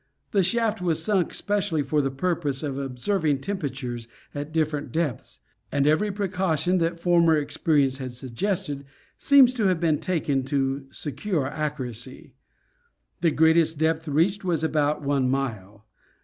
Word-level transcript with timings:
The 0.31 0.41
shaft 0.41 0.81
was 0.81 1.03
sunk 1.03 1.31
especially 1.31 1.83
for 1.83 2.01
the 2.01 2.09
purpose 2.09 2.63
of 2.63 2.79
ob 2.79 2.97
serving 2.97 3.39
temperatures 3.41 4.07
at 4.33 4.51
different 4.51 4.91
depths, 4.91 5.41
and 5.71 5.85
every 5.85 6.11
precaution 6.11 6.79
that 6.79 6.99
former 6.99 7.37
experience 7.37 7.99
had 7.99 8.11
suggested 8.11 8.85
seems 9.19 9.53
to 9.53 9.67
have 9.67 9.79
been 9.79 9.99
taken 9.99 10.41
48 10.41 10.41
National 10.41 10.49
Geographic 10.49 10.83
Magazine. 10.87 10.87
to 10.87 10.95
secure 10.95 11.47
accuracy. 12.15 12.33
The 13.21 13.29
greatest 13.29 13.77
depth 13.77 14.07
reached 14.07 14.43
was 14.43 14.63
about 14.63 15.03
one 15.03 15.29
mile. 15.29 15.85